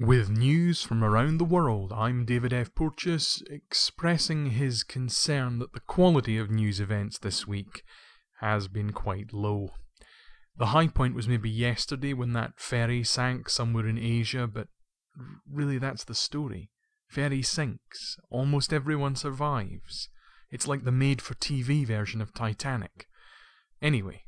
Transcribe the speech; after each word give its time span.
With 0.00 0.30
news 0.30 0.82
from 0.82 1.04
around 1.04 1.36
the 1.36 1.44
world, 1.44 1.92
I'm 1.92 2.24
David 2.24 2.54
F. 2.54 2.74
Porteous, 2.74 3.42
expressing 3.50 4.52
his 4.52 4.82
concern 4.82 5.58
that 5.58 5.74
the 5.74 5.80
quality 5.80 6.38
of 6.38 6.50
news 6.50 6.80
events 6.80 7.18
this 7.18 7.46
week 7.46 7.82
has 8.40 8.66
been 8.66 8.92
quite 8.92 9.34
low. 9.34 9.74
The 10.56 10.68
high 10.68 10.86
point 10.86 11.14
was 11.14 11.28
maybe 11.28 11.50
yesterday 11.50 12.14
when 12.14 12.32
that 12.32 12.54
ferry 12.56 13.04
sank 13.04 13.50
somewhere 13.50 13.86
in 13.86 13.98
Asia, 13.98 14.46
but 14.46 14.68
really 15.46 15.76
that's 15.76 16.04
the 16.04 16.14
story. 16.14 16.70
Ferry 17.06 17.42
sinks, 17.42 18.16
almost 18.30 18.72
everyone 18.72 19.16
survives. 19.16 20.08
It's 20.50 20.66
like 20.66 20.84
the 20.84 20.92
made 20.92 21.20
for 21.20 21.34
TV 21.34 21.86
version 21.86 22.22
of 22.22 22.32
Titanic. 22.32 23.06
Anyway, 23.82 24.22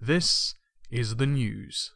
this 0.00 0.54
is 0.90 1.16
the 1.16 1.26
news. 1.26 1.92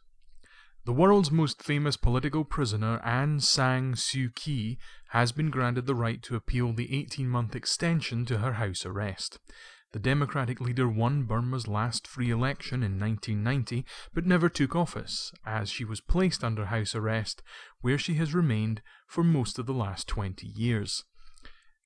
The 0.85 0.91
world's 0.91 1.31
most 1.31 1.63
famous 1.63 1.95
political 1.95 2.43
prisoner, 2.43 2.99
Aung 3.05 3.41
San 3.41 3.93
Suu 3.93 4.35
Kyi, 4.35 4.77
has 5.11 5.31
been 5.31 5.49
granted 5.49 5.85
the 5.85 5.95
right 5.95 6.21
to 6.23 6.35
appeal 6.35 6.73
the 6.73 6.93
18 6.93 7.29
month 7.29 7.55
extension 7.55 8.25
to 8.25 8.39
her 8.39 8.53
house 8.53 8.85
arrest. 8.85 9.39
The 9.93 9.99
Democratic 9.99 10.59
leader 10.59 10.89
won 10.89 11.23
Burma's 11.23 11.69
last 11.69 12.05
free 12.05 12.31
election 12.31 12.83
in 12.83 12.99
1990 12.99 13.85
but 14.13 14.25
never 14.25 14.49
took 14.49 14.75
office, 14.75 15.31
as 15.45 15.69
she 15.69 15.85
was 15.85 16.01
placed 16.01 16.43
under 16.43 16.65
house 16.65 16.93
arrest, 16.93 17.41
where 17.79 17.97
she 17.97 18.15
has 18.15 18.33
remained 18.33 18.81
for 19.07 19.23
most 19.23 19.57
of 19.57 19.65
the 19.65 19.73
last 19.73 20.09
20 20.09 20.45
years. 20.45 21.05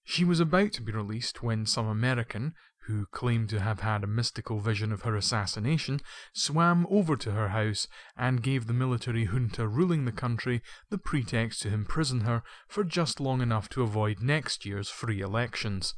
She 0.06 0.26
was 0.26 0.40
about 0.40 0.72
to 0.72 0.82
be 0.82 0.92
released 0.92 1.44
when 1.44 1.68
some 1.68 1.86
American, 1.86 2.56
who 2.88 3.06
claimed 3.08 3.50
to 3.50 3.60
have 3.60 3.82
had 3.82 4.04
a 4.04 4.08
mystical 4.08 4.60
vision 4.60 4.92
of 4.92 5.02
her 5.02 5.16
assassination, 5.16 6.00
swam 6.34 6.88
over 6.90 7.16
to 7.18 7.32
her 7.32 7.50
house 7.50 7.88
and 8.18 8.42
gave 8.42 8.66
the 8.66 8.74
military 8.74 9.26
junta 9.26 9.68
ruling 9.68 10.06
the 10.06 10.12
country 10.12 10.62
the 10.90 10.98
pretext 10.98 11.62
to 11.62 11.74
imprison 11.74 12.22
her 12.22 12.42
for 12.68 12.84
just 12.84 13.20
long 13.20 13.42
enough 13.42 13.68
to 13.70 13.84
avoid 13.84 14.22
next 14.22 14.66
year's 14.66 14.90
free 14.90 15.20
elections. 15.20 15.94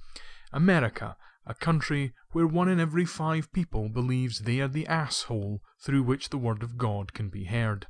America, 0.51 1.15
a 1.45 1.53
country 1.53 2.13
where 2.31 2.47
one 2.47 2.67
in 2.67 2.79
every 2.79 3.05
five 3.05 3.51
people 3.53 3.89
believes 3.89 4.39
they 4.39 4.59
are 4.59 4.67
the 4.67 4.87
asshole 4.87 5.61
through 5.79 6.03
which 6.03 6.29
the 6.29 6.37
word 6.37 6.63
of 6.63 6.77
God 6.77 7.13
can 7.13 7.29
be 7.29 7.45
heard. 7.45 7.87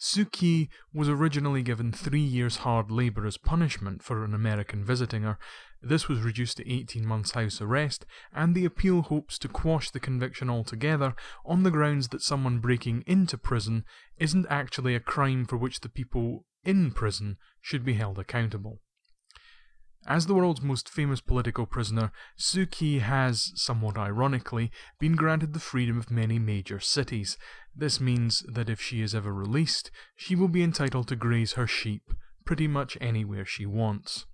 Suu 0.00 0.24
Kyi 0.32 0.70
was 0.94 1.10
originally 1.10 1.62
given 1.62 1.92
three 1.92 2.22
years 2.22 2.58
hard 2.58 2.90
labour 2.90 3.26
as 3.26 3.36
punishment 3.36 4.02
for 4.02 4.24
an 4.24 4.32
American 4.32 4.82
visiting 4.82 5.22
her. 5.22 5.38
This 5.82 6.08
was 6.08 6.20
reduced 6.20 6.56
to 6.56 6.72
18 6.72 7.06
months 7.06 7.32
house 7.32 7.60
arrest, 7.60 8.06
and 8.32 8.54
the 8.54 8.64
appeal 8.64 9.02
hopes 9.02 9.38
to 9.40 9.48
quash 9.48 9.90
the 9.90 10.00
conviction 10.00 10.48
altogether 10.48 11.14
on 11.44 11.64
the 11.64 11.70
grounds 11.70 12.08
that 12.08 12.22
someone 12.22 12.60
breaking 12.60 13.04
into 13.06 13.36
prison 13.36 13.84
isn't 14.16 14.46
actually 14.48 14.94
a 14.94 15.00
crime 15.00 15.44
for 15.44 15.58
which 15.58 15.80
the 15.80 15.90
people 15.90 16.46
in 16.64 16.92
prison 16.92 17.36
should 17.60 17.84
be 17.84 17.94
held 17.94 18.18
accountable. 18.18 18.80
As 20.06 20.26
the 20.26 20.34
world's 20.34 20.62
most 20.62 20.88
famous 20.88 21.20
political 21.20 21.66
prisoner, 21.66 22.10
Suu 22.38 22.68
Kyi 22.68 23.00
has, 23.00 23.52
somewhat 23.54 23.98
ironically, 23.98 24.72
been 24.98 25.14
granted 25.14 25.52
the 25.52 25.60
freedom 25.60 25.98
of 25.98 26.10
many 26.10 26.38
major 26.38 26.80
cities. 26.80 27.36
This 27.76 28.00
means 28.00 28.42
that 28.48 28.70
if 28.70 28.80
she 28.80 29.02
is 29.02 29.14
ever 29.14 29.32
released, 29.32 29.90
she 30.16 30.34
will 30.34 30.48
be 30.48 30.62
entitled 30.62 31.08
to 31.08 31.16
graze 31.16 31.52
her 31.52 31.66
sheep 31.66 32.12
pretty 32.44 32.66
much 32.66 32.96
anywhere 33.00 33.44
she 33.44 33.66
wants. 33.66 34.26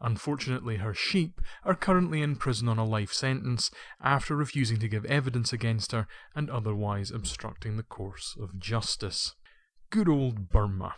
Unfortunately, 0.00 0.78
her 0.78 0.94
sheep 0.94 1.40
are 1.64 1.74
currently 1.74 2.22
in 2.22 2.36
prison 2.36 2.68
on 2.68 2.78
a 2.78 2.84
life 2.84 3.12
sentence 3.12 3.70
after 4.00 4.34
refusing 4.34 4.78
to 4.78 4.88
give 4.88 5.04
evidence 5.04 5.52
against 5.52 5.92
her 5.92 6.06
and 6.34 6.48
otherwise 6.48 7.10
obstructing 7.10 7.76
the 7.76 7.82
course 7.82 8.36
of 8.40 8.58
justice. 8.58 9.34
Good 9.90 10.08
old 10.08 10.48
Burma. 10.48 10.94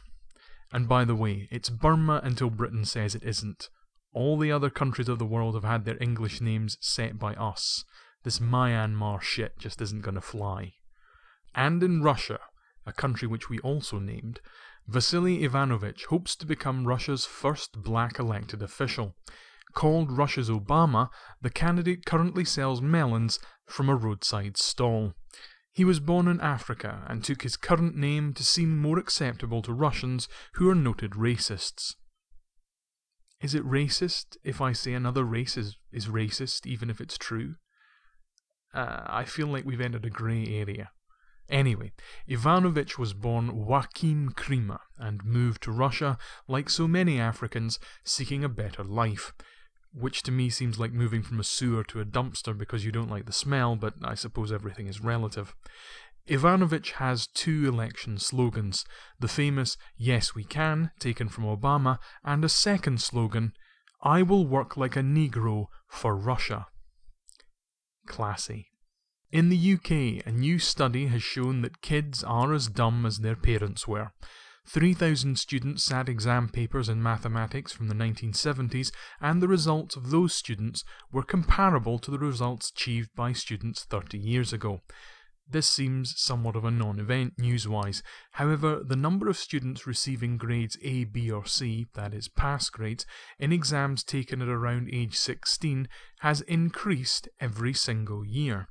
And 0.72 0.88
by 0.88 1.04
the 1.04 1.14
way, 1.14 1.48
it's 1.50 1.68
Burma 1.70 2.20
until 2.22 2.50
Britain 2.50 2.84
says 2.84 3.14
it 3.14 3.24
isn't. 3.24 3.68
All 4.14 4.38
the 4.38 4.52
other 4.52 4.70
countries 4.70 5.08
of 5.08 5.18
the 5.18 5.26
world 5.26 5.54
have 5.54 5.64
had 5.64 5.84
their 5.84 6.00
English 6.00 6.40
names 6.40 6.78
set 6.80 7.18
by 7.18 7.34
us. 7.34 7.84
This 8.22 8.38
Myanmar 8.38 9.20
shit 9.20 9.58
just 9.58 9.82
isn't 9.82 10.02
going 10.02 10.14
to 10.14 10.20
fly. 10.20 10.74
And 11.52 11.82
in 11.82 12.00
Russia, 12.00 12.38
a 12.86 12.92
country 12.92 13.26
which 13.26 13.50
we 13.50 13.58
also 13.58 13.98
named, 13.98 14.40
Vasily 14.86 15.42
Ivanovich 15.42 16.06
hopes 16.06 16.36
to 16.36 16.46
become 16.46 16.86
Russia's 16.86 17.24
first 17.24 17.82
black 17.82 18.20
elected 18.20 18.62
official. 18.62 19.16
Called 19.72 20.12
Russia's 20.12 20.48
Obama, 20.48 21.08
the 21.42 21.50
candidate 21.50 22.06
currently 22.06 22.44
sells 22.44 22.80
melons 22.80 23.40
from 23.66 23.88
a 23.88 23.96
roadside 23.96 24.56
stall. 24.56 25.14
He 25.72 25.84
was 25.84 25.98
born 25.98 26.28
in 26.28 26.40
Africa 26.40 27.04
and 27.08 27.24
took 27.24 27.42
his 27.42 27.56
current 27.56 27.96
name 27.96 28.32
to 28.34 28.44
seem 28.44 28.78
more 28.78 28.98
acceptable 28.98 29.60
to 29.62 29.72
Russians 29.72 30.28
who 30.52 30.70
are 30.70 30.74
noted 30.76 31.12
racists. 31.12 31.96
Is 33.44 33.54
it 33.54 33.62
racist 33.62 34.38
if 34.42 34.62
I 34.62 34.72
say 34.72 34.94
another 34.94 35.22
race 35.22 35.58
is, 35.58 35.76
is 35.92 36.06
racist, 36.06 36.64
even 36.64 36.88
if 36.88 36.98
it's 36.98 37.18
true? 37.18 37.56
Uh, 38.72 39.02
I 39.04 39.24
feel 39.26 39.48
like 39.48 39.66
we've 39.66 39.82
entered 39.82 40.06
a 40.06 40.08
grey 40.08 40.46
area. 40.46 40.92
Anyway, 41.50 41.92
Ivanovich 42.26 42.98
was 42.98 43.12
born 43.12 43.66
Joachim 43.68 44.30
Crima 44.30 44.78
and 44.98 45.26
moved 45.26 45.62
to 45.64 45.72
Russia, 45.72 46.16
like 46.48 46.70
so 46.70 46.88
many 46.88 47.20
Africans, 47.20 47.78
seeking 48.02 48.44
a 48.44 48.48
better 48.48 48.82
life. 48.82 49.34
Which 49.92 50.22
to 50.22 50.32
me 50.32 50.48
seems 50.48 50.78
like 50.78 50.94
moving 50.94 51.22
from 51.22 51.38
a 51.38 51.44
sewer 51.44 51.84
to 51.84 52.00
a 52.00 52.06
dumpster 52.06 52.56
because 52.56 52.86
you 52.86 52.92
don't 52.92 53.10
like 53.10 53.26
the 53.26 53.32
smell, 53.32 53.76
but 53.76 53.92
I 54.02 54.14
suppose 54.14 54.52
everything 54.52 54.86
is 54.86 55.02
relative. 55.02 55.54
Ivanovich 56.26 56.92
has 56.92 57.26
two 57.26 57.68
election 57.68 58.18
slogans 58.18 58.86
the 59.20 59.28
famous 59.28 59.76
Yes 59.96 60.34
We 60.34 60.44
Can, 60.44 60.90
taken 60.98 61.28
from 61.28 61.44
Obama, 61.44 61.98
and 62.24 62.42
a 62.44 62.48
second 62.48 63.02
slogan 63.02 63.52
I 64.02 64.22
will 64.22 64.46
work 64.46 64.76
like 64.76 64.96
a 64.96 65.00
Negro 65.00 65.66
for 65.86 66.16
Russia. 66.16 66.66
Classy. 68.06 68.68
In 69.30 69.50
the 69.50 69.74
UK, 69.74 70.26
a 70.26 70.32
new 70.32 70.58
study 70.58 71.08
has 71.08 71.22
shown 71.22 71.62
that 71.62 71.82
kids 71.82 72.24
are 72.24 72.54
as 72.54 72.68
dumb 72.68 73.04
as 73.04 73.18
their 73.18 73.36
parents 73.36 73.86
were. 73.86 74.12
3,000 74.66 75.38
students 75.38 75.84
sat 75.84 76.08
exam 76.08 76.48
papers 76.48 76.88
in 76.88 77.02
mathematics 77.02 77.72
from 77.72 77.88
the 77.88 77.94
1970s, 77.94 78.92
and 79.20 79.42
the 79.42 79.48
results 79.48 79.94
of 79.94 80.10
those 80.10 80.34
students 80.34 80.84
were 81.12 81.22
comparable 81.22 81.98
to 81.98 82.10
the 82.10 82.18
results 82.18 82.70
achieved 82.70 83.10
by 83.14 83.32
students 83.32 83.84
30 83.84 84.18
years 84.18 84.52
ago. 84.54 84.80
This 85.48 85.66
seems 85.68 86.14
somewhat 86.20 86.56
of 86.56 86.64
a 86.64 86.70
non 86.70 86.98
event 86.98 87.34
news 87.38 87.68
wise. 87.68 88.02
However, 88.32 88.82
the 88.84 88.96
number 88.96 89.28
of 89.28 89.36
students 89.36 89.86
receiving 89.86 90.36
grades 90.36 90.76
A, 90.82 91.04
B, 91.04 91.30
or 91.30 91.44
C, 91.44 91.86
that 91.94 92.14
is, 92.14 92.28
pass 92.28 92.70
grades, 92.70 93.06
in 93.38 93.52
exams 93.52 94.02
taken 94.02 94.40
at 94.42 94.48
around 94.48 94.88
age 94.92 95.16
16 95.16 95.86
has 96.20 96.40
increased 96.42 97.28
every 97.40 97.74
single 97.74 98.24
year. 98.24 98.68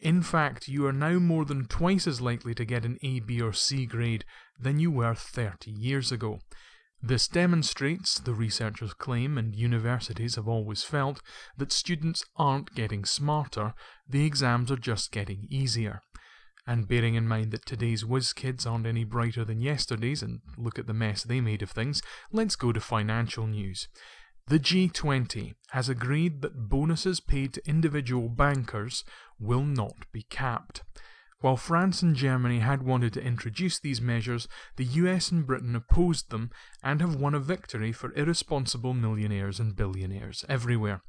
In 0.00 0.22
fact, 0.22 0.68
you 0.68 0.86
are 0.86 0.92
now 0.92 1.18
more 1.18 1.44
than 1.44 1.66
twice 1.66 2.06
as 2.06 2.20
likely 2.20 2.54
to 2.54 2.64
get 2.64 2.84
an 2.84 2.98
A, 3.02 3.20
B, 3.20 3.40
or 3.40 3.52
C 3.52 3.86
grade 3.86 4.24
than 4.58 4.78
you 4.78 4.90
were 4.90 5.14
30 5.14 5.70
years 5.70 6.10
ago. 6.10 6.40
This 7.04 7.26
demonstrates, 7.26 8.20
the 8.20 8.32
researchers 8.32 8.94
claim, 8.94 9.36
and 9.36 9.56
universities 9.56 10.36
have 10.36 10.46
always 10.46 10.84
felt, 10.84 11.20
that 11.56 11.72
students 11.72 12.24
aren't 12.36 12.74
getting 12.74 13.04
smarter, 13.04 13.74
the 14.08 14.24
exams 14.24 14.70
are 14.70 14.76
just 14.76 15.10
getting 15.10 15.48
easier. 15.50 16.00
And 16.66 16.86
bearing 16.86 17.16
in 17.16 17.26
mind 17.26 17.50
that 17.50 17.66
today's 17.66 18.04
whiz 18.04 18.32
kids 18.32 18.66
aren't 18.66 18.86
any 18.86 19.04
brighter 19.04 19.44
than 19.44 19.60
yesterday's, 19.60 20.22
and 20.22 20.40
look 20.56 20.78
at 20.78 20.86
the 20.86 20.94
mess 20.94 21.22
they 21.22 21.40
made 21.40 21.62
of 21.62 21.70
things, 21.70 22.02
let's 22.30 22.54
go 22.54 22.72
to 22.72 22.80
financial 22.80 23.46
news. 23.46 23.88
The 24.46 24.58
G20 24.58 25.54
has 25.70 25.88
agreed 25.88 26.42
that 26.42 26.68
bonuses 26.68 27.20
paid 27.20 27.54
to 27.54 27.68
individual 27.68 28.28
bankers 28.28 29.04
will 29.38 29.64
not 29.64 30.06
be 30.12 30.22
capped. 30.22 30.82
While 31.42 31.56
France 31.56 32.02
and 32.02 32.14
Germany 32.14 32.60
had 32.60 32.84
wanted 32.84 33.12
to 33.14 33.22
introduce 33.22 33.80
these 33.80 34.00
measures, 34.00 34.46
the 34.76 34.84
US 34.84 35.32
and 35.32 35.44
Britain 35.44 35.74
opposed 35.74 36.30
them 36.30 36.52
and 36.84 37.00
have 37.00 37.16
won 37.16 37.34
a 37.34 37.40
victory 37.40 37.90
for 37.90 38.14
irresponsible 38.14 38.94
millionaires 38.94 39.58
and 39.58 39.74
billionaires 39.74 40.44
everywhere. 40.48 41.02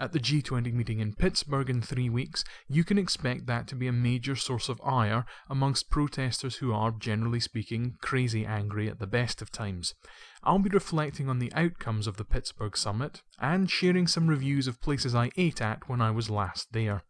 At 0.00 0.12
the 0.12 0.18
G20 0.18 0.72
meeting 0.72 0.98
in 0.98 1.14
Pittsburgh 1.14 1.70
in 1.70 1.80
three 1.80 2.10
weeks, 2.10 2.42
you 2.68 2.82
can 2.82 2.98
expect 2.98 3.46
that 3.46 3.68
to 3.68 3.76
be 3.76 3.86
a 3.86 3.92
major 3.92 4.34
source 4.34 4.68
of 4.68 4.80
ire 4.84 5.24
amongst 5.48 5.90
protesters 5.90 6.56
who 6.56 6.72
are, 6.72 6.90
generally 6.90 7.40
speaking, 7.40 7.94
crazy 8.00 8.44
angry 8.44 8.88
at 8.88 8.98
the 8.98 9.06
best 9.06 9.40
of 9.40 9.52
times. 9.52 9.94
I'll 10.42 10.58
be 10.58 10.70
reflecting 10.70 11.28
on 11.28 11.38
the 11.38 11.52
outcomes 11.54 12.08
of 12.08 12.16
the 12.16 12.24
Pittsburgh 12.24 12.76
summit 12.76 13.22
and 13.38 13.70
sharing 13.70 14.08
some 14.08 14.26
reviews 14.26 14.66
of 14.66 14.80
places 14.80 15.14
I 15.14 15.30
ate 15.36 15.62
at 15.62 15.88
when 15.88 16.00
I 16.00 16.10
was 16.10 16.28
last 16.28 16.72
there. 16.72 17.04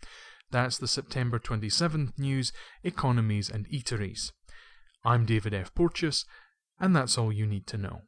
That's 0.50 0.78
the 0.78 0.88
September 0.88 1.38
27th 1.38 2.18
news, 2.18 2.52
Economies 2.82 3.50
and 3.50 3.68
Eateries. 3.68 4.32
I'm 5.04 5.26
David 5.26 5.52
F. 5.52 5.74
Porteous, 5.74 6.24
and 6.80 6.96
that's 6.96 7.18
all 7.18 7.30
you 7.30 7.46
need 7.46 7.66
to 7.66 7.76
know. 7.76 8.02